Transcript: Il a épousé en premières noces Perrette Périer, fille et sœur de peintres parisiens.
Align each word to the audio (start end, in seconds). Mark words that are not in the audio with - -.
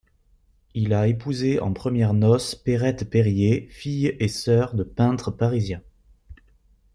Il 0.73 0.95
a 0.95 1.05
épousé 1.07 1.59
en 1.59 1.73
premières 1.73 2.15
noces 2.15 2.55
Perrette 2.55 3.07
Périer, 3.07 3.67
fille 3.69 4.15
et 4.19 4.29
sœur 4.29 4.73
de 4.73 4.81
peintres 4.81 5.29
parisiens. 5.29 5.83